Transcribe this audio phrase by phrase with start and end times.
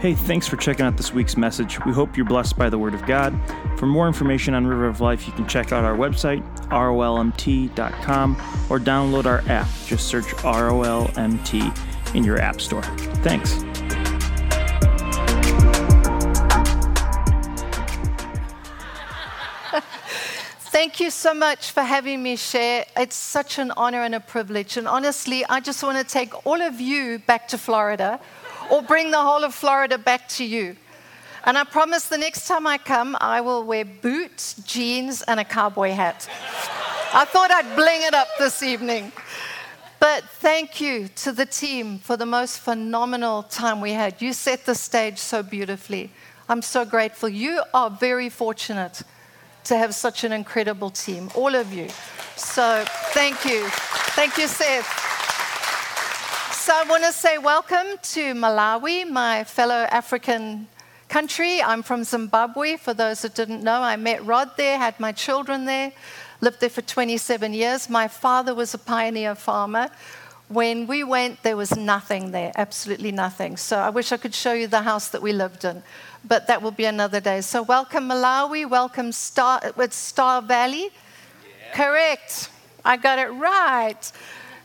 [0.00, 1.78] Hey, thanks for checking out this week's message.
[1.84, 3.38] We hope you're blessed by the Word of God.
[3.76, 8.36] For more information on River of Life, you can check out our website, rolmt.com,
[8.70, 9.68] or download our app.
[9.84, 12.82] Just search ROLMT in your App Store.
[13.20, 13.62] Thanks.
[20.72, 22.86] Thank you so much for having me share.
[22.96, 24.78] It's such an honor and a privilege.
[24.78, 28.18] And honestly, I just want to take all of you back to Florida
[28.70, 30.76] or bring the whole of Florida back to you.
[31.44, 35.44] And I promise the next time I come, I will wear boots, jeans, and a
[35.44, 36.28] cowboy hat.
[37.12, 39.12] I thought I'd bling it up this evening.
[39.98, 44.22] But thank you to the team for the most phenomenal time we had.
[44.22, 46.10] You set the stage so beautifully.
[46.48, 47.28] I'm so grateful.
[47.28, 49.02] You are very fortunate
[49.64, 51.88] to have such an incredible team, all of you.
[52.36, 53.66] So thank you.
[54.16, 55.09] Thank you, Seth.
[56.60, 60.68] So I want to say welcome to Malawi, my fellow African
[61.08, 61.62] country.
[61.62, 62.76] I'm from Zimbabwe.
[62.76, 65.90] For those that didn't know, I met Rod there, had my children there,
[66.42, 67.88] lived there for 27 years.
[67.88, 69.88] My father was a pioneer farmer.
[70.48, 73.56] When we went, there was nothing there, absolutely nothing.
[73.56, 75.82] So I wish I could show you the house that we lived in,
[76.28, 77.40] but that will be another day.
[77.40, 80.90] So welcome Malawi, welcome Star, with Star Valley.
[80.90, 81.72] Yeah.
[81.72, 82.50] Correct.
[82.84, 84.12] I got it right.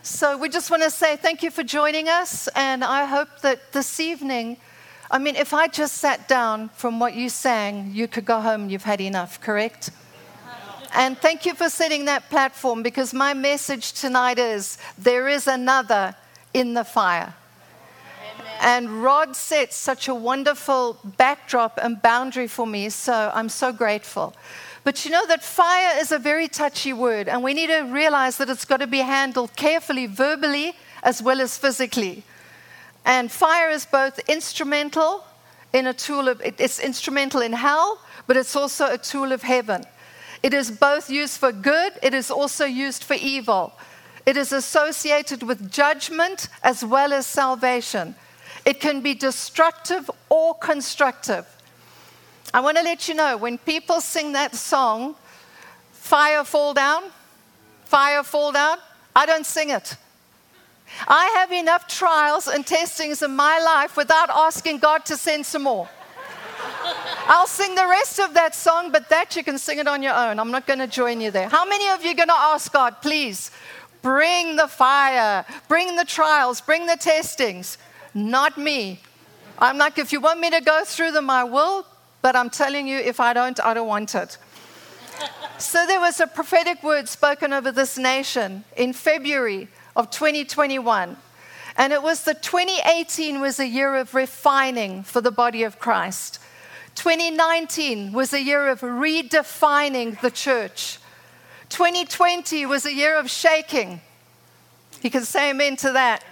[0.06, 3.72] So we just want to say thank you for joining us, and I hope that
[3.74, 4.58] this evening,
[5.10, 8.70] I mean, if I just sat down from what you sang, you could go home,
[8.70, 9.90] you've had enough, correct?
[10.94, 16.16] And thank you for setting that platform because my message tonight is there is another
[16.54, 17.34] in the fire.
[18.36, 18.54] Amen.
[18.62, 24.36] And Rod set such a wonderful backdrop and boundary for me, so I'm so grateful.
[24.86, 28.38] But you know that fire is a very touchy word, and we need to realize
[28.38, 32.22] that it's got to be handled carefully, verbally as well as physically.
[33.04, 35.26] And fire is both instrumental
[35.74, 39.84] in a tool of, it's instrumental in hell, but it's also a tool of heaven.
[40.44, 43.74] It is both used for good, it is also used for evil.
[44.28, 48.14] It is associated with judgment as well as salvation.
[48.66, 51.48] It can be destructive or constructive.
[52.54, 55.16] I want to let you know when people sing that song,
[55.92, 57.04] Fire Fall Down,
[57.86, 58.78] Fire Fall Down,
[59.16, 59.96] I don't sing it.
[61.08, 65.64] I have enough trials and testings in my life without asking God to send some
[65.64, 65.90] more.
[67.28, 70.14] I'll sing the rest of that song, but that you can sing it on your
[70.14, 70.40] own.
[70.40, 71.50] I'm not going to join you there.
[71.50, 73.52] How many of you are going to ask God, please,
[74.02, 77.78] bring the fire, bring the trials, bring the testings?
[78.14, 79.00] Not me.
[79.58, 81.86] I'm like, if you want me to go through them, I will,
[82.26, 84.40] but I'm telling you, if I don't, I don't want it.
[85.60, 91.18] so there was a prophetic word spoken over this nation in February of 2021.
[91.78, 96.40] And it was that 2018 was a year of refining for the body of Christ.
[96.96, 100.98] 2019 was a year of redefining the church.
[101.70, 104.02] 2020 was a year of shaking.
[105.04, 106.24] You can say amen to that.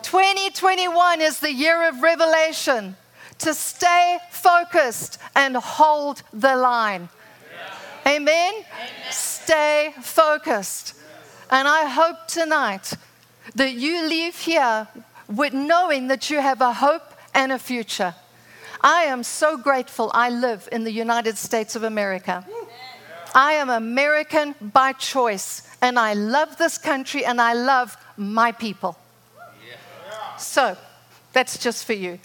[0.00, 2.96] 2021 is the year of revelation
[3.38, 7.08] to stay focused and hold the line.
[8.06, 8.52] Amen?
[8.52, 8.64] Amen?
[9.10, 10.94] Stay focused.
[11.50, 12.92] And I hope tonight
[13.54, 14.88] that you leave here
[15.28, 18.14] with knowing that you have a hope and a future.
[18.82, 22.44] I am so grateful I live in the United States of America.
[23.34, 28.96] I am American by choice, and I love this country and I love my people.
[30.38, 30.76] So,
[31.32, 32.18] that's just for you.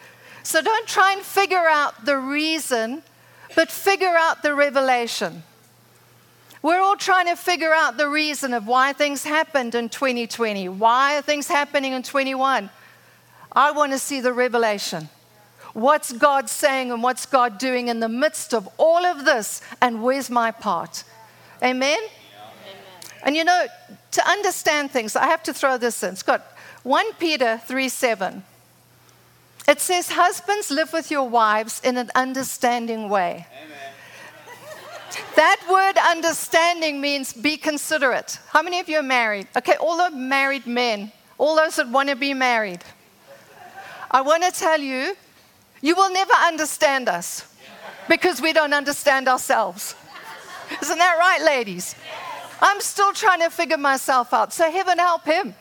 [0.43, 3.03] So don't try and figure out the reason,
[3.55, 5.43] but figure out the revelation.
[6.61, 10.67] We're all trying to figure out the reason of why things happened in 2020.
[10.69, 12.69] Why are things happening in 21?
[13.51, 15.09] I want to see the revelation.
[15.73, 19.61] What's God saying and what's God doing in the midst of all of this?
[19.81, 21.03] And where's my part?
[21.63, 21.97] Amen?
[21.97, 22.09] Amen.
[23.23, 23.67] And you know,
[24.11, 26.09] to understand things, I have to throw this in.
[26.09, 26.41] It's got
[26.83, 28.43] 1 Peter 3 7.
[29.69, 33.45] It says, Husbands, live with your wives in an understanding way.
[33.63, 33.77] Amen.
[35.35, 38.39] That word understanding means be considerate.
[38.47, 39.47] How many of you are married?
[39.55, 42.79] Okay, all the married men, all those that want to be married.
[44.09, 45.15] I want to tell you,
[45.81, 47.45] you will never understand us
[48.07, 49.93] because we don't understand ourselves.
[50.81, 51.93] Isn't that right, ladies?
[52.59, 54.51] I'm still trying to figure myself out.
[54.51, 55.53] So, heaven help him.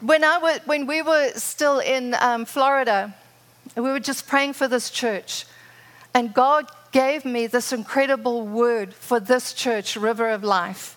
[0.00, 3.14] When, I was, when we were still in um, Florida,
[3.76, 5.44] we were just praying for this church.
[6.14, 10.96] And God gave me this incredible word for this church, River of Life.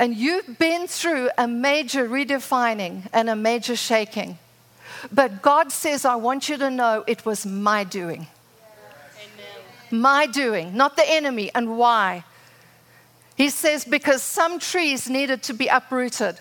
[0.00, 4.38] and you've been through a major redefining and a major shaking.
[5.12, 8.26] But God says, I want you to know it was my doing.
[9.18, 10.00] Amen.
[10.02, 11.50] My doing, not the enemy.
[11.54, 12.24] And why?
[13.36, 16.40] He says, because some trees needed to be uprooted,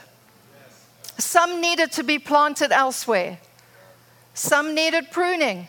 [1.19, 3.39] some needed to be planted elsewhere,
[4.33, 5.67] some needed pruning.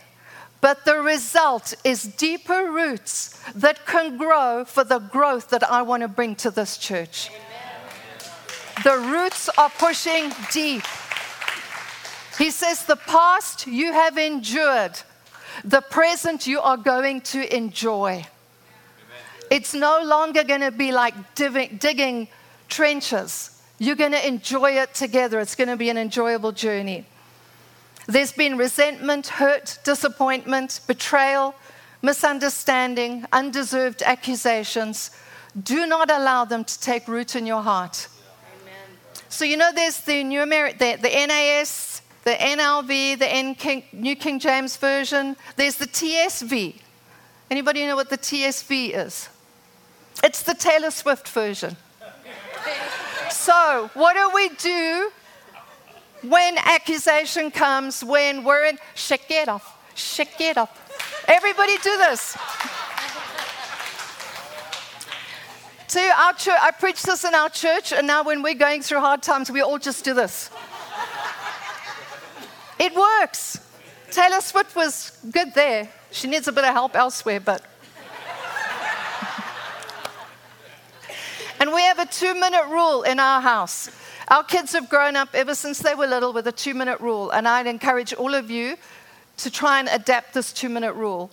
[0.60, 6.02] But the result is deeper roots that can grow for the growth that I want
[6.02, 7.30] to bring to this church.
[7.30, 7.50] Amen.
[8.84, 10.82] The roots are pushing deep.
[12.38, 15.00] He says, The past you have endured,
[15.64, 18.12] the present you are going to enjoy.
[18.12, 18.26] Amen.
[19.50, 22.28] It's no longer going to be like digging, digging
[22.68, 23.49] trenches.
[23.80, 25.40] You're going to enjoy it together.
[25.40, 27.06] It's going to be an enjoyable journey.
[28.06, 31.54] There's been resentment, hurt, disappointment, betrayal,
[32.02, 35.10] misunderstanding, undeserved accusations.
[35.62, 38.06] Do not allow them to take root in your heart.
[38.60, 38.98] Amen.
[39.30, 44.14] So, you know, there's the New Ameri- the, the NAS, the NLV, the King, New
[44.14, 45.36] King James Version.
[45.56, 46.74] There's the TSV.
[47.50, 49.30] Anybody know what the TSV is?
[50.22, 51.78] It's the Taylor Swift version.
[53.30, 55.10] so, what do we do
[56.22, 60.70] when accusation comes, when we're in, shake it off, shake it off.
[61.28, 62.36] Everybody do this.
[65.88, 69.00] to our church, I preach this in our church, and now when we're going through
[69.00, 70.48] hard times, we all just do this.
[72.78, 73.58] It works.
[74.10, 75.88] Taylor Swift was good there.
[76.12, 77.64] She needs a bit of help elsewhere, but.
[81.60, 83.90] And we have a two minute rule in our house.
[84.28, 87.30] Our kids have grown up ever since they were little with a two minute rule,
[87.30, 88.76] and I'd encourage all of you
[89.36, 91.30] to try and adapt this two minute rule.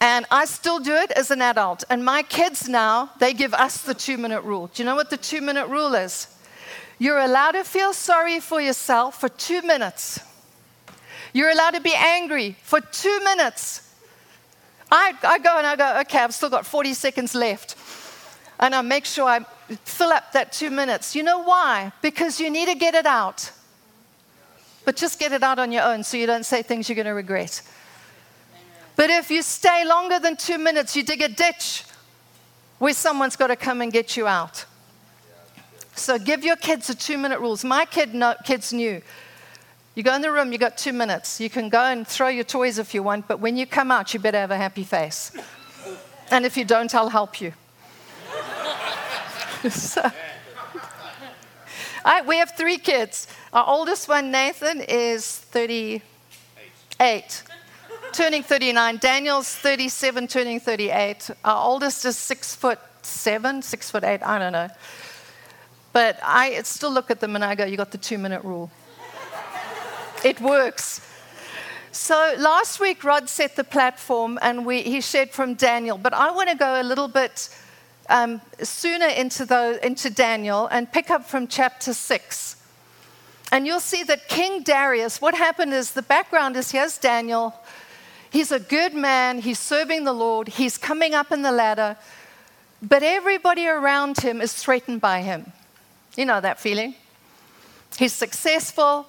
[0.00, 1.84] And I still do it as an adult.
[1.88, 4.70] And my kids now, they give us the two minute rule.
[4.74, 6.28] Do you know what the two minute rule is?
[6.98, 10.20] You're allowed to feel sorry for yourself for two minutes.
[11.32, 13.88] You're allowed to be angry for two minutes.
[14.90, 17.76] I, I go and I go, okay, I've still got 40 seconds left.
[18.60, 19.40] And I make sure I
[19.84, 21.14] fill up that two minutes.
[21.14, 21.92] You know why?
[22.02, 23.52] Because you need to get it out.
[24.84, 27.06] But just get it out on your own so you don't say things you're going
[27.06, 27.62] to regret.
[28.96, 31.84] But if you stay longer than two minutes, you dig a ditch
[32.78, 34.64] where someone's got to come and get you out.
[35.94, 37.64] So give your kids the two minute rules.
[37.64, 38.10] My kid
[38.44, 39.02] kids knew.
[39.94, 41.40] You go in the room, you got two minutes.
[41.40, 44.14] You can go and throw your toys if you want, but when you come out,
[44.14, 45.32] you better have a happy face.
[46.30, 47.52] And if you don't, I'll help you.
[49.70, 50.10] So,
[52.26, 53.26] we have three kids.
[53.52, 56.02] Our oldest one, Nathan, is 38,
[58.12, 58.98] turning 39.
[58.98, 61.30] Daniel's 37, turning 38.
[61.44, 64.68] Our oldest is six foot seven, six foot eight, I don't know.
[65.92, 68.70] But I still look at them and I go, You got the two minute rule.
[70.24, 71.00] it works.
[71.90, 76.30] So last week, Rod set the platform and we, he shared from Daniel, but I
[76.30, 77.48] want to go a little bit
[78.08, 82.56] um, sooner into, the, into Daniel and pick up from chapter 6.
[83.50, 87.54] And you'll see that King Darius, what happened is the background is he has Daniel.
[88.30, 91.96] He's a good man, he's serving the Lord, he's coming up in the ladder,
[92.82, 95.52] but everybody around him is threatened by him.
[96.16, 96.94] You know that feeling?
[97.98, 99.06] He's successful.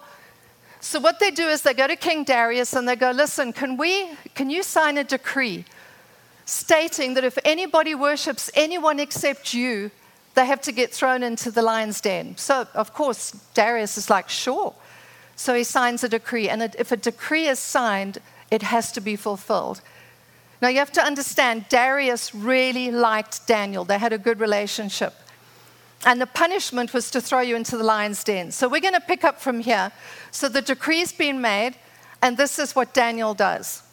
[0.80, 3.76] So what they do is they go to King Darius and they go, "Listen, can
[3.76, 5.66] we can you sign a decree
[6.50, 9.92] stating that if anybody worships anyone except you,
[10.36, 12.36] they have to get thrown into the lion's den.
[12.38, 14.74] So, of course, Darius is like, sure.
[15.36, 16.50] So he signs a decree.
[16.50, 18.18] And if a decree is signed,
[18.52, 19.82] it has to be fulfilled.
[20.62, 25.14] Now, you have to understand, Darius really liked Daniel, they had a good relationship.
[26.06, 28.52] And the punishment was to throw you into the lion's den.
[28.52, 29.92] So, we're going to pick up from here.
[30.32, 31.76] So, the decree's been made,
[32.22, 33.84] and this is what Daniel does.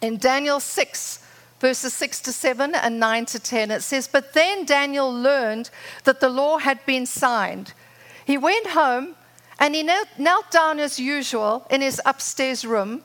[0.00, 1.21] In Daniel 6,
[1.62, 3.70] verses 6 to 7 and 9 to 10.
[3.70, 5.70] It says, But then Daniel learned
[6.02, 7.72] that the law had been signed.
[8.26, 9.14] He went home
[9.60, 13.02] and he knelt down as usual in his upstairs room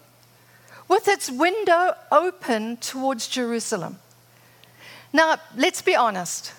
[0.87, 3.99] with its window open towards Jerusalem.
[5.13, 6.51] Now, let's be honest.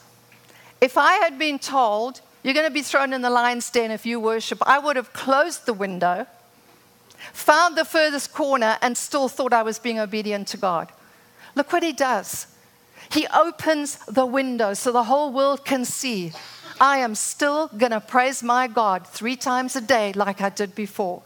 [0.81, 4.07] If I had been told you're going to be thrown in the lion's den if
[4.07, 6.29] you worship, I would have closed the window,
[7.33, 10.93] found the furthest corner, and still thought I was being obedient to God.
[11.59, 12.47] Look what he does.
[13.11, 16.31] He opens the window so the whole world can see.
[16.81, 20.77] I am still going to praise my God three times a day like I did
[20.77, 21.21] before.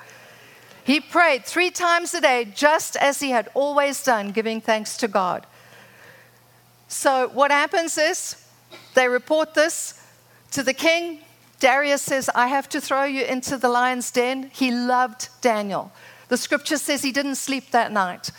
[0.84, 5.06] He prayed three times a day just as he had always done, giving thanks to
[5.06, 5.46] God.
[6.88, 8.42] So, what happens is
[8.94, 10.00] they report this
[10.52, 11.18] To the king,
[11.60, 14.50] Darius says, I have to throw you into the lion's den.
[14.54, 15.92] He loved Daniel.
[16.28, 18.30] The scripture says he didn't sleep that night.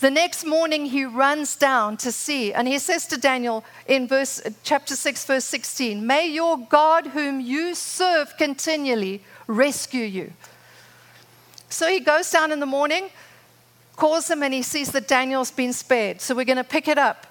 [0.00, 4.42] The next morning, he runs down to see, and he says to Daniel in verse,
[4.62, 10.32] chapter 6, verse 16, May your God, whom you serve continually, rescue you.
[11.68, 13.10] So he goes down in the morning,
[13.96, 16.20] calls him, and he sees that Daniel's been spared.
[16.20, 17.26] So we're going to pick it up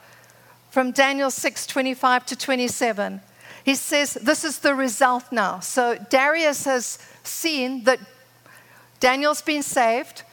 [0.70, 3.22] from Daniel 6 25 to 27.
[3.64, 5.60] He says, This is the result now.
[5.60, 8.00] So Darius has seen that
[9.00, 10.24] Daniel's been saved.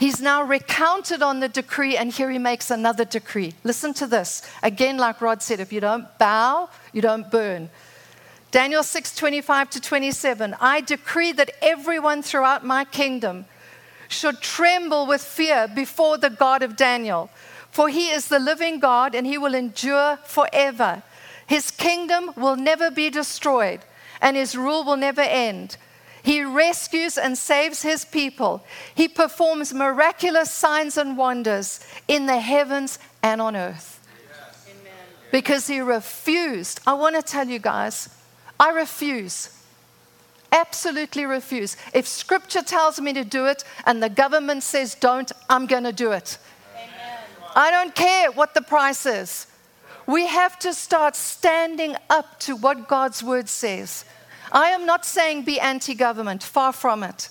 [0.00, 3.52] He's now recounted on the decree, and here he makes another decree.
[3.64, 4.40] Listen to this.
[4.62, 7.68] Again, like Rod said, if you don't bow, you don't burn.
[8.50, 10.56] Daniel 6 25 to 27.
[10.58, 13.44] I decree that everyone throughout my kingdom
[14.08, 17.28] should tremble with fear before the God of Daniel,
[17.70, 21.02] for he is the living God and he will endure forever.
[21.46, 23.80] His kingdom will never be destroyed,
[24.22, 25.76] and his rule will never end.
[26.22, 28.62] He rescues and saves his people.
[28.94, 33.96] He performs miraculous signs and wonders in the heavens and on earth.
[35.32, 36.80] Because he refused.
[36.86, 38.08] I want to tell you guys,
[38.58, 39.56] I refuse.
[40.52, 41.76] Absolutely refuse.
[41.94, 45.92] If scripture tells me to do it and the government says don't, I'm going to
[45.92, 46.38] do it.
[46.74, 47.18] Amen.
[47.54, 49.46] I don't care what the price is.
[50.06, 54.04] We have to start standing up to what God's word says.
[54.52, 57.28] I am not saying be anti government, far from it.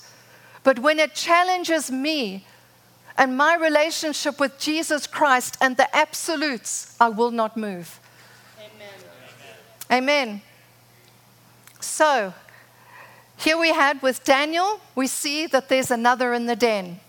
[0.63, 2.45] But when it challenges me
[3.17, 7.99] and my relationship with Jesus Christ and the absolutes, I will not move.
[8.59, 10.03] Amen.
[10.03, 10.41] Amen.
[11.79, 12.33] So,
[13.37, 16.99] here we had with Daniel, we see that there's another in the den.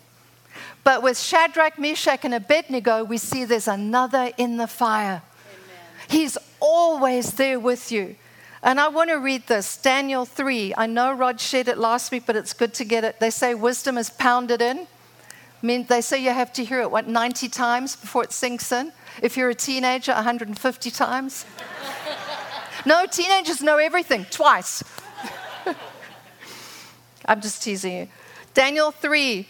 [0.83, 5.23] But with Shadrach, Meshach, and Abednego, we see there's another in the fire.
[5.23, 6.09] Amen.
[6.09, 8.17] He's always there with you.
[8.63, 10.75] And I want to read this Daniel 3.
[10.77, 13.19] I know Rod shared it last week, but it's good to get it.
[13.19, 14.81] They say wisdom is pounded in.
[14.81, 18.71] I mean, they say you have to hear it, what, 90 times before it sinks
[18.71, 18.93] in?
[19.23, 21.47] If you're a teenager, 150 times?
[22.87, 24.83] no, teenagers know everything twice.
[27.25, 28.09] I'm just teasing you.
[28.53, 29.47] Daniel 3,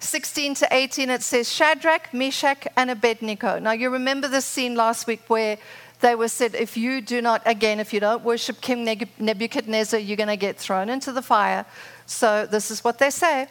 [0.00, 3.58] 16 to 18, it says Shadrach, Meshach, and Abednego.
[3.58, 5.58] Now, you remember this scene last week where
[6.00, 8.84] they were said, if you do not, again, if you don't worship King
[9.18, 11.64] Nebuchadnezzar, you're going to get thrown into the fire.
[12.04, 13.48] So, this is what they say.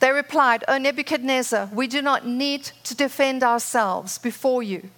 [0.00, 4.90] They replied, O Nebuchadnezzar, we do not need to defend ourselves before you.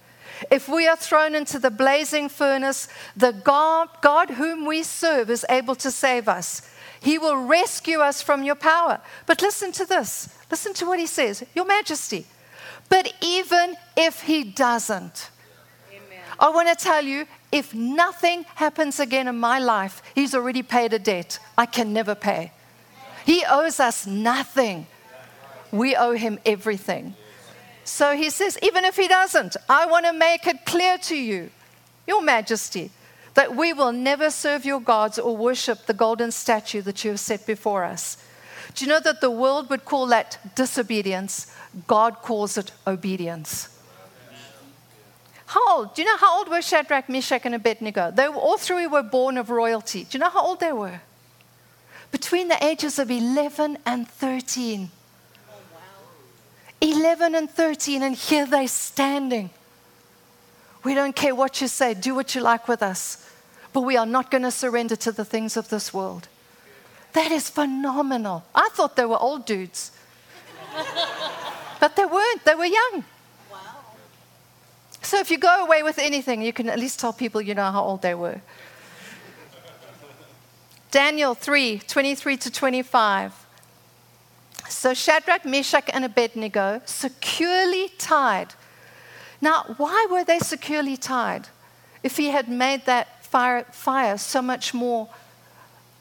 [0.51, 5.45] If we are thrown into the blazing furnace, the God, God whom we serve is
[5.49, 6.61] able to save us.
[6.99, 8.99] He will rescue us from your power.
[9.25, 10.29] But listen to this.
[10.49, 12.25] Listen to what he says Your Majesty.
[12.89, 15.29] But even if he doesn't.
[16.39, 20.93] I want to tell you if nothing happens again in my life, he's already paid
[20.93, 22.51] a debt I can never pay.
[23.25, 24.87] He owes us nothing,
[25.71, 27.15] we owe him everything.
[27.83, 31.49] So he says, even if he doesn't, I want to make it clear to you,
[32.05, 32.91] Your Majesty,
[33.33, 37.19] that we will never serve your gods or worship the golden statue that you have
[37.19, 38.17] set before us.
[38.75, 41.55] Do you know that the world would call that disobedience?
[41.85, 43.76] God calls it obedience.
[45.47, 45.95] How old?
[45.95, 48.11] Do you know how old were Shadrach, Meshach, and Abednego?
[48.11, 50.03] They were, all three were born of royalty.
[50.03, 51.01] Do you know how old they were?
[52.11, 54.91] Between the ages of 11 and 13.
[56.79, 59.49] 11 and 13, and here they're standing.
[60.83, 63.27] We don't care what you say, do what you like with us
[63.77, 66.27] but we are not going to surrender to the things of this world.
[67.13, 68.43] That is phenomenal.
[68.55, 69.91] I thought they were old dudes,
[71.79, 73.03] but they weren't, they were young.
[75.07, 77.71] So if you go away with anything, you can at least tell people you know
[77.71, 78.41] how old they were.
[80.91, 83.45] Daniel 3 23 to 25.
[84.67, 88.53] So Shadrach, Meshach, and Abednego securely tied.
[89.39, 91.47] Now, why were they securely tied?
[92.03, 95.07] If he had made that fire, fire so much more.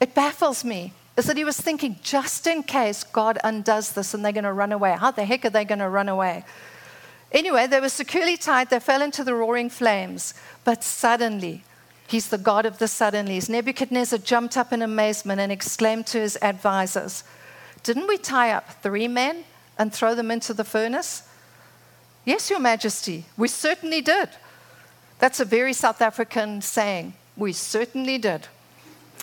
[0.00, 4.25] It baffles me is that he was thinking, just in case God undoes this and
[4.25, 4.96] they're going to run away.
[4.98, 6.44] How the heck are they going to run away?
[7.33, 8.71] Anyway, they were securely tied.
[8.71, 10.35] They fell into the roaring flames.
[10.64, 11.64] But suddenly,
[12.06, 13.49] he's the God of the suddenlies.
[13.49, 17.25] Nebuchadnezzar jumped up in amazement and exclaimed to his advisors,
[17.83, 19.45] Didn't we tie up three men
[19.78, 21.23] and throw them into the furnace?
[22.25, 24.30] Yes, Your Majesty, we certainly did.
[25.18, 27.14] That's a very South African saying.
[27.37, 28.49] We certainly did.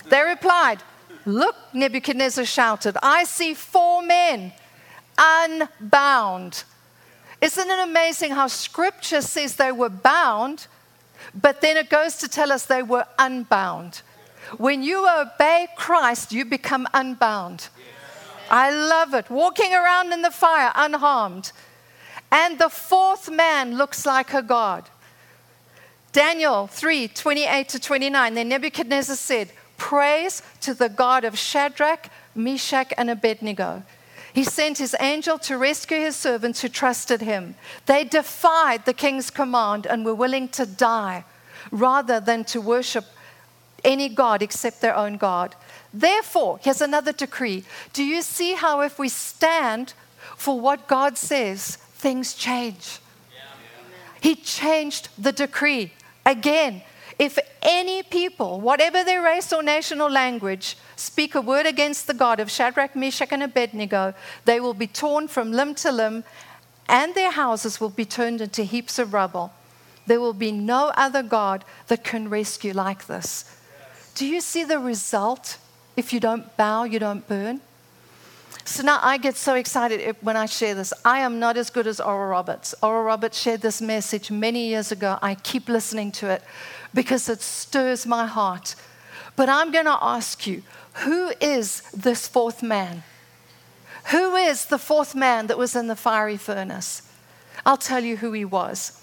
[0.09, 0.79] They replied,
[1.25, 4.53] Look, Nebuchadnezzar shouted, I see four men
[5.17, 6.63] unbound.
[7.43, 10.67] Isn't it amazing how scripture says they were bound,
[11.35, 14.01] but then it goes to tell us they were unbound?
[14.57, 17.67] When you obey Christ, you become unbound.
[18.49, 19.29] I love it.
[19.29, 21.51] Walking around in the fire unharmed.
[22.31, 24.89] And the fourth man looks like a god.
[26.13, 28.33] Daniel 3 28 to 29.
[28.35, 33.83] Then Nebuchadnezzar said, Praise to the God of Shadrach, Meshach, and Abednego.
[34.33, 37.55] He sent his angel to rescue his servants who trusted him.
[37.85, 41.23] They defied the king's command and were willing to die
[41.71, 43.05] rather than to worship
[43.83, 45.55] any God except their own God.
[45.93, 47.63] Therefore, here's another decree.
[47.93, 49.93] Do you see how if we stand
[50.35, 52.99] for what God says, things change?
[54.19, 55.91] He changed the decree.
[56.25, 56.81] Again,
[57.19, 62.13] if any people, whatever their race or nation or language, speak a word against the
[62.13, 64.13] God of Shadrach, Meshach, and Abednego,
[64.45, 66.23] they will be torn from limb to limb,
[66.87, 69.53] and their houses will be turned into heaps of rubble.
[70.05, 73.45] There will be no other God that can rescue like this.
[74.15, 75.57] Do you see the result?
[75.95, 77.61] If you don't bow, you don't burn.
[78.65, 80.93] So now I get so excited when I share this.
[81.03, 82.73] I am not as good as Oral Roberts.
[82.81, 85.19] Oral Roberts shared this message many years ago.
[85.21, 86.43] I keep listening to it
[86.93, 88.75] because it stirs my heart.
[89.35, 90.63] But I'm going to ask you
[90.97, 93.03] who is this fourth man?
[94.11, 97.01] Who is the fourth man that was in the fiery furnace?
[97.65, 99.02] I'll tell you who he was.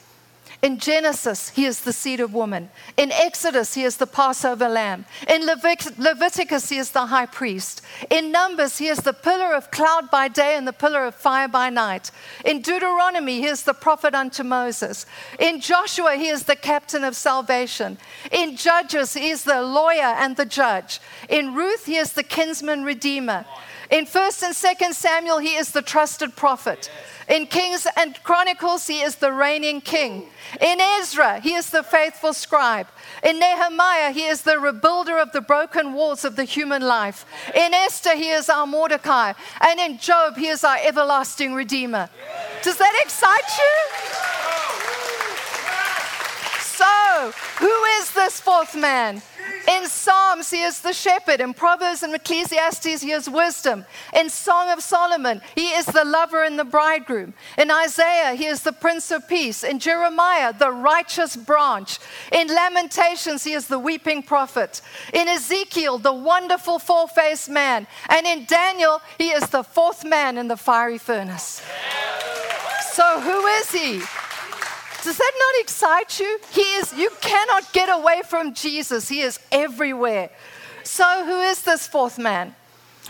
[0.62, 2.69] In Genesis, he is the seed of woman.
[2.99, 5.07] In Exodus, he is the Passover lamb.
[5.26, 7.81] In Levit- Leviticus, he is the high priest.
[8.11, 11.49] In Numbers, he is the pillar of cloud by day and the pillar of fire
[11.49, 12.11] by night.
[12.45, 15.07] In Deuteronomy, he is the prophet unto Moses.
[15.38, 17.97] In Joshua, he is the captain of salvation.
[18.31, 21.00] In Judges, he is the lawyer and the judge.
[21.31, 23.47] In Ruth, he is the kinsman redeemer.
[23.90, 26.88] In 1st and 2nd Samuel, he is the trusted prophet.
[27.30, 30.26] In Kings and Chronicles, he is the reigning king.
[30.60, 32.88] In Ezra, he is the faithful scribe.
[33.22, 37.24] In Nehemiah, he is the rebuilder of the broken walls of the human life.
[37.55, 39.35] In Esther, he is our Mordecai.
[39.61, 42.11] And in Job, he is our everlasting redeemer.
[42.62, 43.76] Does that excite you?
[46.81, 47.33] So,
[47.64, 49.22] who is this fourth man?
[49.68, 51.40] In Psalms, he is the shepherd.
[51.40, 53.85] In Proverbs and Ecclesiastes, he is wisdom.
[54.14, 57.35] In Song of Solomon, he is the lover and the bridegroom.
[57.59, 59.62] In Isaiah, he is the prince of peace.
[59.62, 61.99] In Jeremiah, the righteous branch.
[62.33, 64.81] In Lamentations, he is the weeping prophet.
[65.12, 67.87] In Ezekiel, the wonderful four faced man.
[68.09, 71.62] And in Daniel, he is the fourth man in the fiery furnace.
[72.92, 74.03] So, who is he?
[75.02, 76.38] Does that not excite you?
[76.52, 79.08] He is, you cannot get away from Jesus.
[79.08, 80.30] He is everywhere.
[80.84, 82.54] So, who is this fourth man?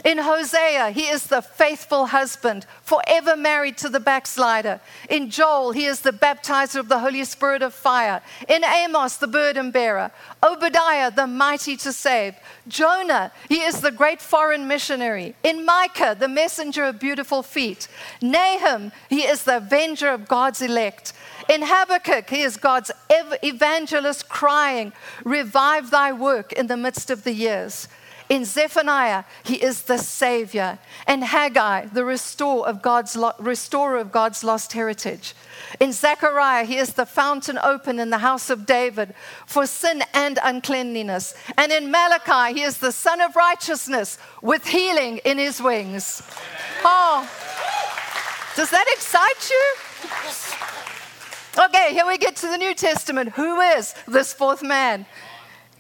[0.05, 4.81] In Hosea, he is the faithful husband, forever married to the backslider.
[5.09, 8.23] In Joel, he is the baptizer of the Holy Spirit of fire.
[8.49, 10.11] In Amos, the burden bearer.
[10.43, 12.37] Obadiah, the mighty to save.
[12.69, 15.35] Jonah, he is the great foreign missionary.
[15.43, 17.89] In Micah, the messenger of beautiful feet.
[18.23, 21.13] Nahum, he is the avenger of God's elect.
[21.49, 24.93] In Habakkuk, he is God's evangelist crying,
[25.25, 27.89] Revive thy work in the midst of the years.
[28.31, 30.79] In Zephaniah, he is the Savior.
[31.09, 35.35] And Haggai, the restorer of God's, restorer of God's lost heritage.
[35.81, 39.15] In Zechariah, he is the fountain open in the house of David
[39.47, 41.35] for sin and uncleanliness.
[41.59, 46.23] And in Malachi, he is the Son of righteousness with healing in his wings.
[46.85, 47.29] Oh,
[48.55, 49.75] does that excite you?
[51.65, 53.31] Okay, here we get to the New Testament.
[53.31, 55.05] Who is this fourth man?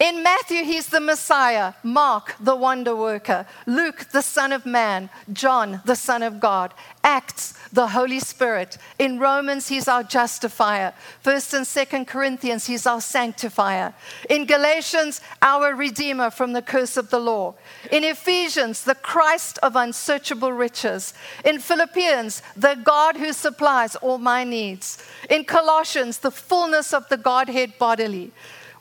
[0.00, 1.74] In Matthew, he's the Messiah.
[1.82, 3.46] Mark, the wonder worker.
[3.66, 5.10] Luke, the Son of Man.
[5.30, 6.72] John, the Son of God.
[7.04, 8.78] Acts, the Holy Spirit.
[8.98, 10.94] In Romans, he's our justifier.
[11.20, 13.92] First and Second Corinthians, he's our sanctifier.
[14.30, 17.54] In Galatians, our redeemer from the curse of the law.
[17.92, 21.12] In Ephesians, the Christ of unsearchable riches.
[21.44, 24.96] In Philippians, the God who supplies all my needs.
[25.28, 28.32] In Colossians, the fullness of the Godhead bodily.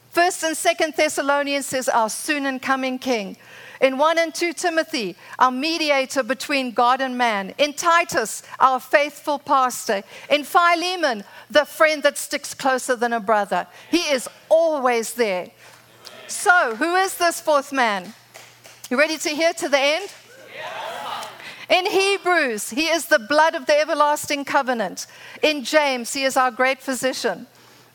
[0.10, 3.38] First and Second Thessalonians says, Our soon and coming King.
[3.80, 7.54] In 1 and 2 Timothy, our mediator between God and man.
[7.58, 10.04] In Titus, our faithful pastor.
[10.30, 13.68] In Philemon, the friend that sticks closer than a brother.
[13.90, 15.52] He is always there.
[16.28, 18.14] So, who is this fourth man?
[18.90, 20.10] You ready to hear to the end?
[21.70, 25.06] In Hebrews, he is the blood of the everlasting covenant.
[25.44, 27.46] In James, he is our great physician.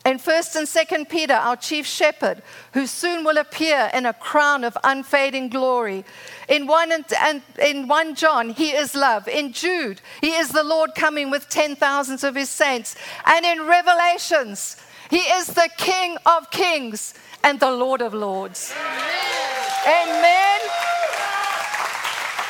[0.05, 4.63] In 1st and 2nd Peter, our chief shepherd, who soon will appear in a crown
[4.63, 6.05] of unfading glory.
[6.47, 9.27] In 1, and, and, in 1 John, he is love.
[9.27, 12.95] In Jude, he is the Lord coming with ten thousands of his saints.
[13.25, 14.77] And in Revelations,
[15.09, 18.73] he is the King of kings and the Lord of lords.
[18.77, 20.09] Amen.
[20.09, 20.59] Amen.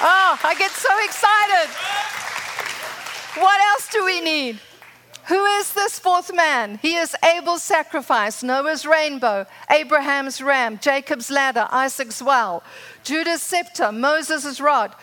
[0.01, 1.69] Oh, I get so excited.
[3.41, 4.59] What else do we need?
[5.27, 6.77] Who is this fourth man?
[6.81, 12.61] He is Abel's sacrifice, Noah's rainbow, Abraham's ram, Jacob's ladder, Isaac's well,
[13.03, 14.93] Judah's scepter, Moses' rod,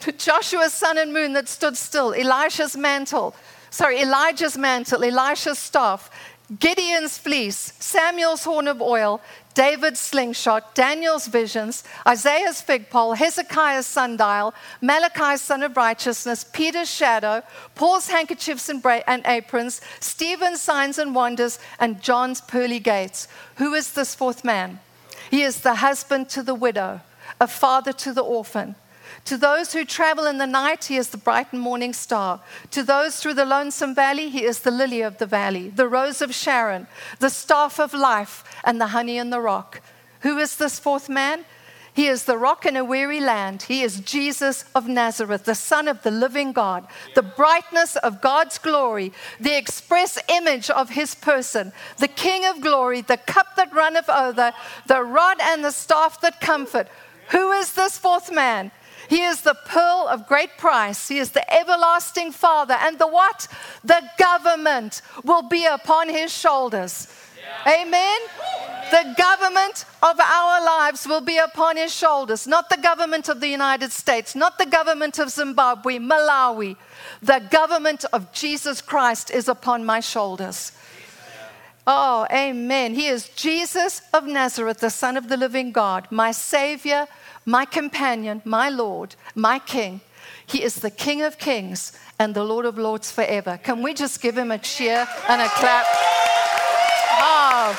[0.00, 3.36] Joshua's sun and moon that stood still, Elisha's mantle,
[3.70, 6.10] sorry, Elijah's mantle, Elisha's staff,
[6.58, 9.20] Gideon's fleece, Samuel's horn of oil,
[9.56, 17.42] David's slingshot, Daniel's visions, Isaiah's fig pole, Hezekiah's sundial, Malachi's son of righteousness, Peter's shadow,
[17.74, 23.28] Paul's handkerchiefs and, bra- and aprons, Stephen's signs and wonders, and John's pearly gates.
[23.56, 24.78] Who is this fourth man?
[25.30, 27.00] He is the husband to the widow,
[27.40, 28.74] a father to the orphan.
[29.26, 32.40] To those who travel in the night, he is the bright and morning star.
[32.70, 36.22] To those through the lonesome valley, he is the lily of the valley, the rose
[36.22, 36.86] of Sharon,
[37.18, 39.80] the staff of life, and the honey in the rock.
[40.20, 41.44] Who is this fourth man?
[41.92, 43.62] He is the rock in a weary land.
[43.62, 48.58] He is Jesus of Nazareth, the Son of the living God, the brightness of God's
[48.58, 54.10] glory, the express image of his person, the King of glory, the cup that runneth
[54.10, 54.52] over,
[54.86, 56.86] the rod and the staff that comfort.
[57.30, 58.70] Who is this fourth man?
[59.08, 61.08] He is the pearl of great price.
[61.08, 62.76] He is the everlasting Father.
[62.80, 63.48] And the what?
[63.84, 67.08] The government will be upon his shoulders.
[67.64, 67.82] Yeah.
[67.82, 68.18] Amen?
[68.90, 72.46] The government of our lives will be upon his shoulders.
[72.46, 76.76] Not the government of the United States, not the government of Zimbabwe, Malawi.
[77.20, 80.72] The government of Jesus Christ is upon my shoulders.
[81.86, 82.94] Oh, amen.
[82.94, 87.06] He is Jesus of Nazareth, the Son of the living God, my Savior,
[87.46, 90.00] my companion, my Lord, my King.
[90.44, 93.58] He is the King of kings and the Lord of lords forever.
[93.62, 95.86] Can we just give him a cheer and a clap?
[97.18, 97.72] Oh,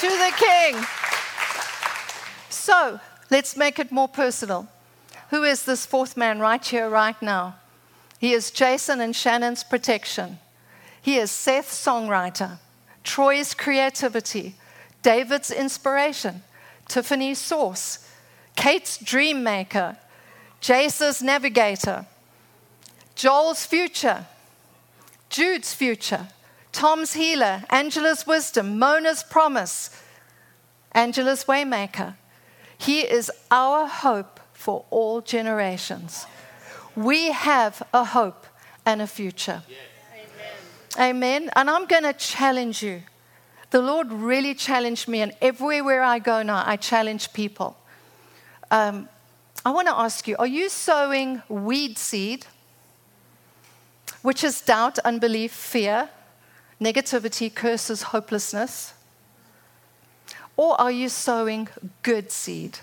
[0.00, 0.84] to the King.
[2.48, 4.68] So let's make it more personal.
[5.30, 7.56] Who is this fourth man right here, right now?
[8.18, 10.38] He is Jason and Shannon's protection.
[11.00, 12.58] He is Seth's songwriter,
[13.02, 14.56] Troy's creativity,
[15.02, 16.42] David's inspiration,
[16.90, 18.04] Tiffany's source,
[18.56, 19.96] Kate's dream maker,
[20.60, 22.04] Jace's navigator,
[23.14, 24.26] Joel's future,
[25.28, 26.26] Jude's future,
[26.72, 29.90] Tom's healer, Angela's wisdom, Mona's promise,
[30.90, 32.16] Angela's waymaker.
[32.76, 36.26] He is our hope for all generations.
[36.96, 38.46] We have a hope
[38.84, 39.62] and a future.
[40.98, 41.16] Amen.
[41.16, 41.50] Amen.
[41.54, 43.02] And I'm going to challenge you
[43.70, 47.76] the Lord really challenged me, and everywhere I go now, I challenge people.
[48.70, 49.08] Um,
[49.64, 52.46] I want to ask you are you sowing weed seed,
[54.22, 56.08] which is doubt, unbelief, fear,
[56.80, 58.94] negativity, curses, hopelessness?
[60.56, 61.68] Or are you sowing
[62.02, 62.80] good seed?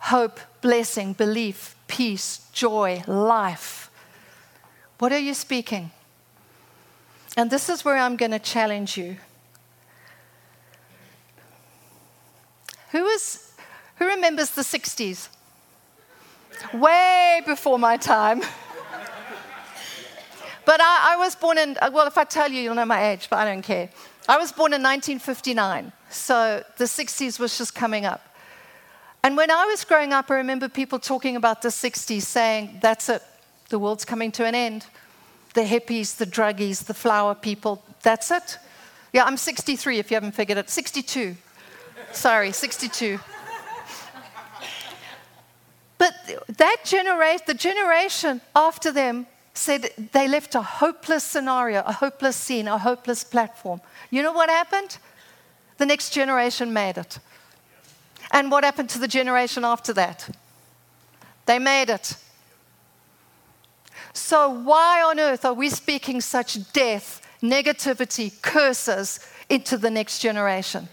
[0.00, 3.90] Hope, blessing, belief, peace, joy, life.
[4.98, 5.90] What are you speaking?
[7.36, 9.16] And this is where I'm going to challenge you.
[12.92, 13.52] Who, is,
[13.96, 15.28] who remembers the 60s?
[16.74, 18.40] Way before my time.
[20.66, 23.10] but I, I, was born in, uh, well, if I tell you, you'll know my
[23.10, 23.88] age, but I don't care.
[24.28, 28.22] I was born in 1959, so the 60s was just coming up.
[29.24, 33.08] And when I was growing up, I remember people talking about the 60s saying, that's
[33.08, 33.22] it,
[33.70, 34.86] the world's coming to an end.
[35.54, 38.58] The hippies, the druggies, the flower people, that's it.
[39.14, 40.68] Yeah, I'm 63 if you haven't figured it.
[40.68, 41.36] 62.
[42.12, 43.18] Sorry, 62.
[45.98, 46.14] But
[46.58, 52.66] that generation, the generation after them said they left a hopeless scenario, a hopeless scene,
[52.68, 53.80] a hopeless platform.
[54.10, 54.98] You know what happened?
[55.78, 57.18] The next generation made it.
[58.32, 60.28] And what happened to the generation after that?
[61.46, 62.16] They made it.
[64.12, 70.88] So, why on earth are we speaking such death, negativity, curses into the next generation?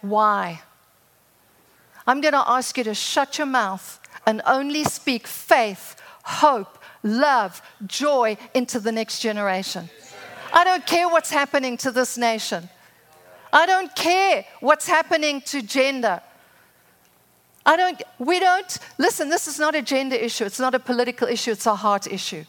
[0.00, 0.62] Why?
[2.06, 7.62] I'm going to ask you to shut your mouth and only speak faith, hope, love,
[7.86, 9.88] joy into the next generation.
[10.52, 12.68] I don't care what's happening to this nation.
[13.52, 16.20] I don't care what's happening to gender.
[17.66, 20.44] I don't, we don't, listen, this is not a gender issue.
[20.44, 21.52] It's not a political issue.
[21.52, 22.44] It's a heart issue.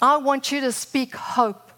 [0.00, 1.70] I want you to speak hope.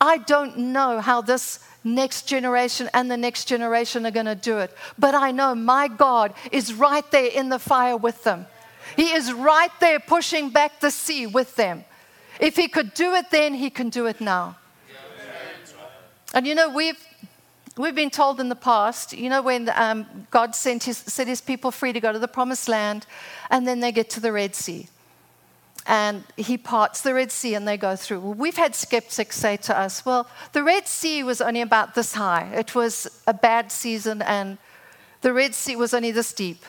[0.00, 4.58] I don't know how this next generation and the next generation are going to do
[4.58, 4.74] it.
[4.98, 8.46] But I know my God is right there in the fire with them.
[8.96, 11.84] He is right there pushing back the sea with them.
[12.40, 14.56] If He could do it then, He can do it now.
[16.34, 16.98] And you know, we've,
[17.76, 21.40] we've been told in the past, you know, when um, God sent his, set his
[21.40, 23.06] people free to go to the promised land,
[23.50, 24.88] and then they get to the Red Sea.
[25.86, 28.20] And he parts the Red Sea and they go through.
[28.20, 32.14] Well, we've had skeptics say to us, well, the Red Sea was only about this
[32.14, 32.52] high.
[32.54, 34.58] It was a bad season, and
[35.22, 36.64] the Red Sea was only this deep.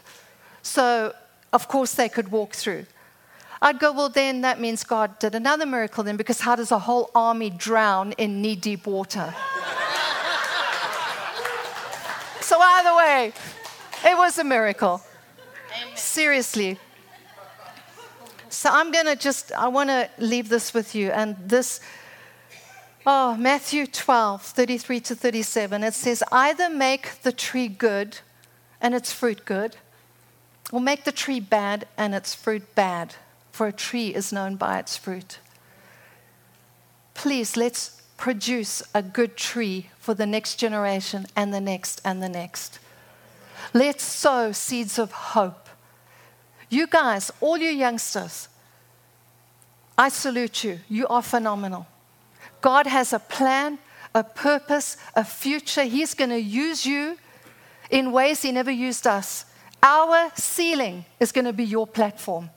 [0.64, 1.14] So,
[1.52, 2.86] of course, they could walk through.
[3.62, 6.80] I'd go, well, then that means God did another miracle, then, because how does a
[6.80, 9.34] whole army drown in knee deep water?
[12.42, 13.34] so, either way,
[14.06, 15.02] it was a miracle.
[15.82, 15.96] Amen.
[15.96, 16.78] Seriously.
[18.54, 21.10] So, I'm going to just, I want to leave this with you.
[21.10, 21.82] And this,
[23.06, 28.20] oh, Matthew 12, 33 to 37, it says, either make the tree good
[28.80, 29.78] and its fruit good,
[30.72, 33.16] or make the tree bad and its fruit bad
[33.52, 35.40] for a tree is known by its fruit.
[37.14, 42.30] Please, let's produce a good tree for the next generation and the next and the
[42.30, 42.80] next.
[43.74, 45.63] Let's sow seeds of hope.
[46.70, 48.50] You guys, all you youngsters,
[49.98, 50.80] I salute you.
[50.90, 51.88] You are phenomenal.
[52.62, 53.78] God has a plan,
[54.16, 55.84] a purpose, a future.
[55.84, 57.18] He's going to use you
[57.90, 59.46] in ways He never used us.
[59.82, 62.50] Our ceiling is going to be your platform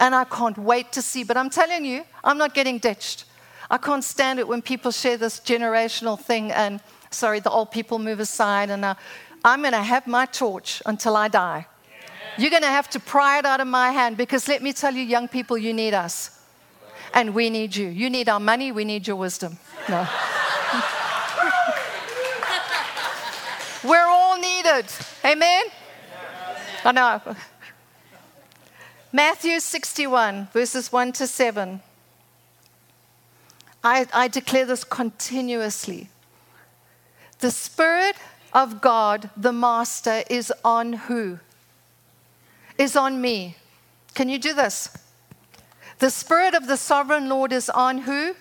[0.00, 1.22] and I can't wait to see.
[1.22, 3.26] But I'm telling you, I'm not getting ditched.
[3.70, 7.98] I can't stand it when people share this generational thing and, sorry, the old people
[7.98, 8.70] move aside.
[8.70, 8.94] And uh,
[9.44, 11.66] I'm going to have my torch until I die.
[12.38, 14.94] You're going to have to pry it out of my hand because let me tell
[14.94, 16.38] you, young people, you need us.
[17.12, 17.88] And we need you.
[17.88, 19.58] You need our money, we need your wisdom.
[19.88, 20.06] No.
[23.82, 24.84] We're all needed.
[25.24, 25.64] Amen?
[26.84, 27.20] I know.
[29.12, 31.80] Matthew 61, verses 1 to 7.
[33.82, 36.08] I, I declare this continuously.
[37.40, 38.16] The Spirit
[38.52, 41.40] of God, the Master, is on who?
[42.80, 43.56] Is on me.
[44.14, 44.96] Can you do this?
[45.98, 48.34] The Spirit of the Sovereign Lord is on who?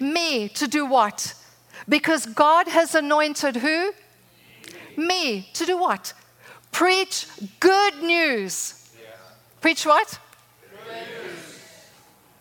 [0.00, 0.48] Me.
[0.48, 1.34] To do what?
[1.88, 3.92] Because God has anointed who?
[4.96, 5.48] Me.
[5.54, 6.12] To do what?
[6.72, 7.26] Preach
[7.60, 8.82] good news
[9.60, 10.18] Preach what?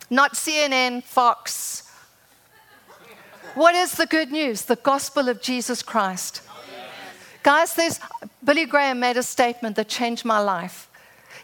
[0.10, 1.90] Not CNN, Fox.
[3.56, 4.64] What is the good news?
[4.64, 6.42] The gospel of Jesus Christ.
[7.42, 8.00] Guys, there's,
[8.44, 10.88] Billy Graham made a statement that changed my life.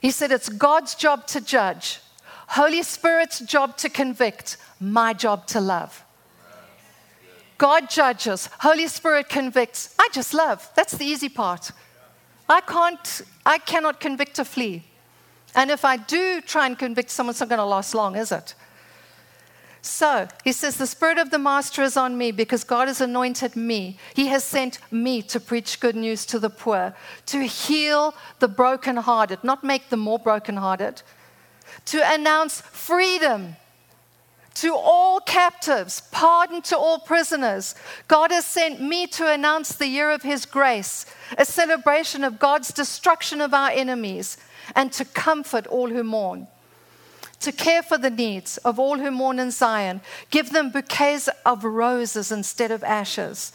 [0.01, 1.99] He said, It's God's job to judge,
[2.47, 6.03] Holy Spirit's job to convict, my job to love.
[7.57, 9.93] God judges, Holy Spirit convicts.
[9.99, 10.67] I just love.
[10.75, 11.71] That's the easy part.
[12.49, 14.83] I can't, I cannot convict a flea.
[15.53, 18.31] And if I do try and convict someone, it's not going to last long, is
[18.31, 18.55] it?
[19.81, 23.55] So he says, The Spirit of the Master is on me because God has anointed
[23.55, 23.97] me.
[24.15, 26.93] He has sent me to preach good news to the poor,
[27.27, 31.01] to heal the brokenhearted, not make them more brokenhearted,
[31.85, 33.55] to announce freedom
[34.53, 37.73] to all captives, pardon to all prisoners.
[38.07, 41.05] God has sent me to announce the year of His grace,
[41.37, 44.37] a celebration of God's destruction of our enemies
[44.75, 46.47] and to comfort all who mourn,
[47.41, 51.63] to care for the needs of all who mourn in Zion, give them bouquets of
[51.63, 53.51] roses instead of ashes,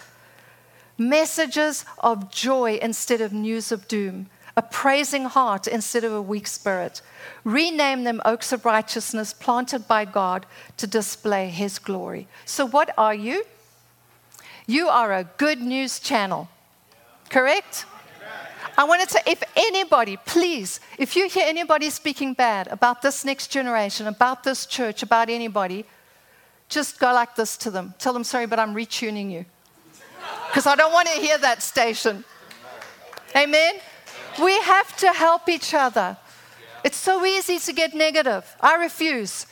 [0.98, 6.46] messages of joy instead of news of doom, a praising heart instead of a weak
[6.46, 7.02] spirit.
[7.44, 10.46] Rename them oaks of righteousness planted by God
[10.78, 12.26] to display his glory.
[12.44, 13.44] So, what are you?
[14.66, 16.48] You are a good news channel,
[17.30, 17.84] correct?
[18.78, 23.48] I wanted to, if anybody, please, if you hear anybody speaking bad about this next
[23.48, 25.86] generation, about this church, about anybody,
[26.68, 27.94] just go like this to them.
[27.98, 29.46] Tell them, sorry, but I'm retuning you.
[30.48, 32.24] Because I don't want to hear that station.
[33.34, 33.76] Amen?
[34.42, 36.16] We have to help each other.
[36.84, 38.44] It's so easy to get negative.
[38.60, 39.46] I refuse.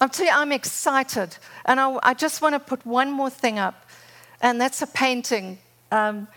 [0.00, 1.36] I'm telling you, I'm excited.
[1.64, 3.86] And I, I just want to put one more thing up,
[4.40, 5.58] and that's a painting.
[5.92, 6.28] Um,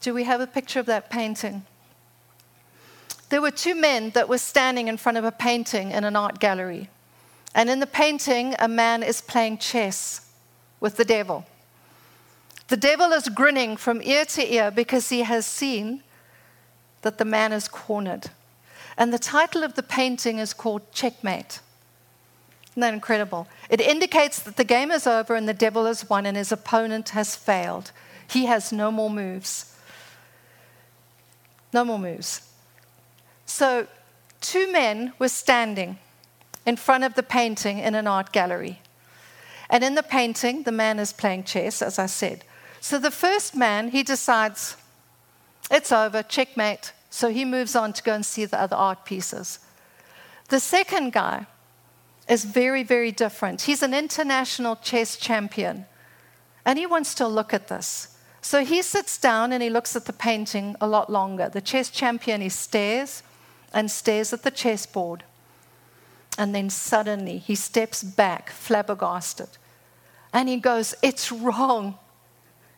[0.00, 1.64] do we have a picture of that painting?
[3.28, 6.40] There were two men that were standing in front of a painting in an art
[6.40, 6.88] gallery.
[7.54, 10.30] And in the painting, a man is playing chess
[10.80, 11.46] with the devil.
[12.68, 16.02] The devil is grinning from ear to ear because he has seen
[17.02, 18.30] that the man is cornered.
[18.96, 21.60] And the title of the painting is called Checkmate.
[22.72, 23.48] Isn't that incredible?
[23.68, 27.10] It indicates that the game is over and the devil has won and his opponent
[27.10, 27.90] has failed.
[28.28, 29.74] He has no more moves.
[31.72, 32.48] No more moves.
[33.46, 33.86] So,
[34.40, 35.98] two men were standing
[36.66, 38.80] in front of the painting in an art gallery.
[39.68, 42.44] And in the painting, the man is playing chess, as I said.
[42.80, 44.76] So the first man, he decides,
[45.70, 46.92] it's over, checkmate.
[47.10, 49.60] So he moves on to go and see the other art pieces.
[50.48, 51.46] The second guy
[52.28, 53.62] is very, very different.
[53.62, 55.86] He's an international chess champion,
[56.64, 58.09] and he wants to look at this.
[58.42, 61.48] So he sits down and he looks at the painting a lot longer.
[61.48, 63.22] The chess champion, he stares
[63.72, 65.24] and stares at the chessboard.
[66.38, 69.48] And then suddenly he steps back, flabbergasted.
[70.32, 71.98] And he goes, It's wrong.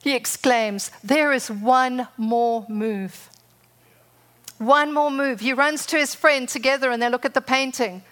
[0.03, 3.31] He exclaims, There is one more move.
[4.59, 5.41] One more move.
[5.41, 8.03] He runs to his friend together and they look at the painting.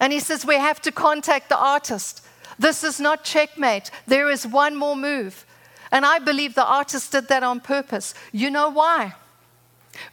[0.00, 2.26] And he says, We have to contact the artist.
[2.58, 3.90] This is not checkmate.
[4.06, 5.46] There is one more move.
[5.92, 8.14] And I believe the artist did that on purpose.
[8.32, 9.14] You know why?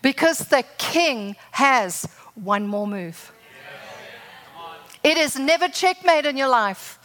[0.01, 3.31] Because the king has one more move.
[5.03, 6.99] It is never checkmate in your life.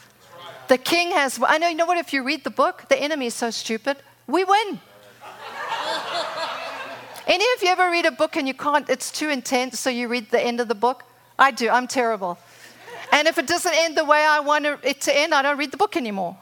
[0.68, 1.98] The king has, I know, you know what?
[1.98, 4.80] If you read the book, the enemy is so stupid, we win.
[7.26, 10.08] Any of you ever read a book and you can't, it's too intense, so you
[10.08, 11.04] read the end of the book?
[11.38, 12.38] I do, I'm terrible.
[13.12, 15.70] And if it doesn't end the way I want it to end, I don't read
[15.70, 16.36] the book anymore.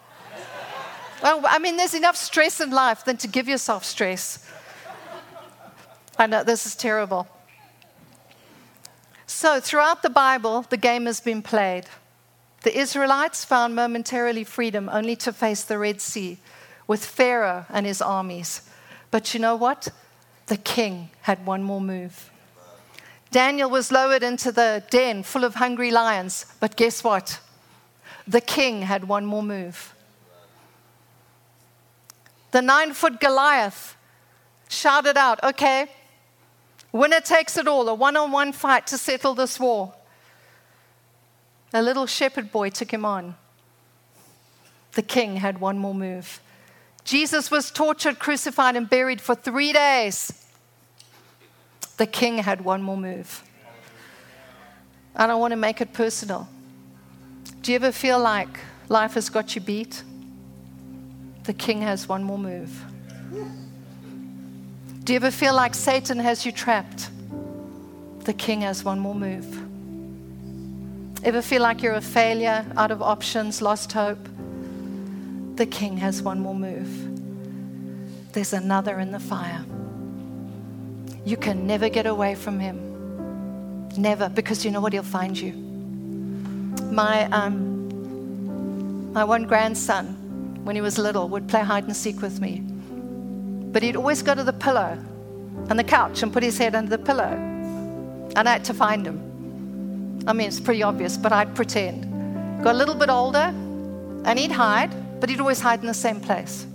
[1.22, 4.46] Well, I mean, there's enough stress in life than to give yourself stress.
[6.18, 7.28] I know this is terrible.
[9.26, 11.85] So, throughout the Bible, the game has been played.
[12.62, 16.38] The Israelites found momentarily freedom only to face the Red Sea
[16.87, 18.68] with Pharaoh and his armies.
[19.11, 19.88] But you know what?
[20.46, 22.30] The king had one more move.
[23.30, 27.40] Daniel was lowered into the den full of hungry lions, but guess what?
[28.26, 29.94] The king had one more move.
[32.50, 33.96] The nine foot Goliath
[34.68, 35.88] shouted out, Okay,
[36.92, 39.94] winner takes it all, a one on one fight to settle this war.
[41.72, 43.36] A little shepherd boy took him on.
[44.92, 46.40] The king had one more move.
[47.04, 50.32] Jesus was tortured, crucified, and buried for three days.
[51.96, 53.44] The king had one more move.
[55.14, 56.48] I don't want to make it personal.
[57.62, 58.48] Do you ever feel like
[58.88, 60.02] life has got you beat?
[61.44, 62.85] The king has one more move.
[65.05, 67.11] Do you ever feel like Satan has you trapped?
[68.24, 69.46] The king has one more move.
[71.24, 74.18] Ever feel like you're a failure, out of options, lost hope?
[75.57, 78.33] The king has one more move.
[78.33, 79.64] There's another in the fire.
[81.24, 83.88] You can never get away from him.
[83.96, 84.92] Never, because you know what?
[84.92, 85.53] He'll find you.
[86.92, 90.16] My, um, my one grandson,
[90.64, 92.62] when he was little, would play hide and seek with me.
[93.73, 94.99] But he'd always go to the pillow
[95.68, 97.33] and the couch and put his head under the pillow.
[98.37, 100.25] And I had to find him.
[100.27, 102.62] I mean, it's pretty obvious, but I'd pretend.
[102.62, 103.55] Got a little bit older,
[104.25, 106.66] and he'd hide, but he'd always hide in the same place.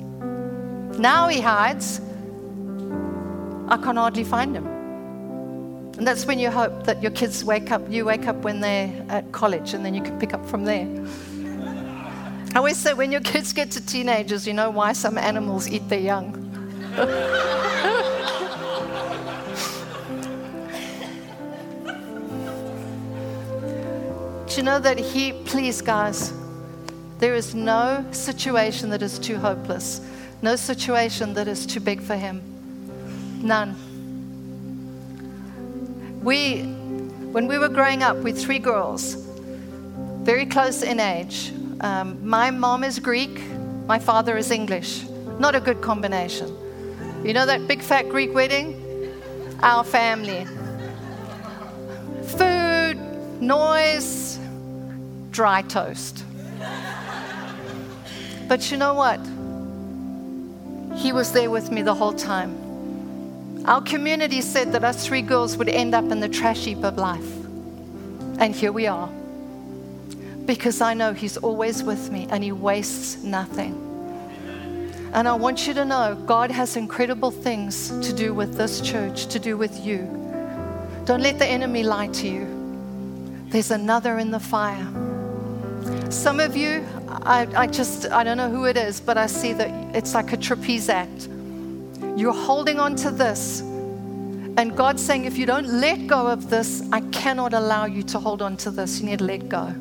[0.98, 2.02] Now he hides,
[3.68, 4.66] I can hardly find him.
[5.98, 9.06] And that's when you hope that your kids wake up, you wake up when they're
[9.10, 10.88] at college, and then you can pick up from there.
[12.56, 15.90] I always say when your kids get to teenagers, you know why some animals eat
[15.90, 16.32] their young.
[24.48, 26.32] Do you know that He, please, guys,
[27.20, 30.00] there is no situation that is too hopeless,
[30.42, 32.42] no situation that is too big for Him.
[33.44, 33.76] None.
[36.24, 36.62] We,
[37.34, 39.16] when we were growing up with three girls,
[40.24, 41.52] very close in age,
[41.86, 43.40] um, my mom is Greek,
[43.86, 45.06] my father is English.
[45.38, 46.48] Not a good combination.
[47.24, 48.82] You know that big fat Greek wedding?
[49.62, 50.48] Our family.
[52.24, 52.98] Food,
[53.40, 54.40] noise,
[55.30, 56.26] dry toast.
[58.48, 59.20] But you know what?
[60.98, 63.64] He was there with me the whole time.
[63.66, 66.98] Our community said that us three girls would end up in the trash heap of
[66.98, 67.32] life.
[68.40, 69.10] And here we are.
[70.46, 73.82] Because I know He's always with me and He wastes nothing.
[75.14, 79.28] And I want you to know God has incredible things to do with this church,
[79.28, 80.00] to do with you.
[81.06, 83.46] Don't let the enemy lie to you.
[83.48, 84.86] There's another in the fire.
[86.10, 89.54] Some of you, I, I just, I don't know who it is, but I see
[89.54, 91.30] that it's like a trapeze act.
[92.18, 93.62] You're holding on to this.
[93.62, 98.20] And God's saying, if you don't let go of this, I cannot allow you to
[98.20, 99.00] hold on to this.
[99.00, 99.74] You need to let go.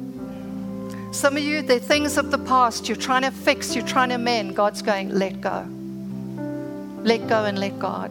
[1.14, 4.18] Some of you, the things of the past you're trying to fix, you're trying to
[4.18, 4.56] mend.
[4.56, 5.64] God's going, let go.
[7.04, 8.10] Let go and let God.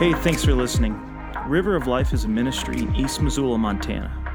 [0.00, 1.00] Hey, thanks for listening.
[1.46, 4.29] River of Life is a ministry in East Missoula, Montana.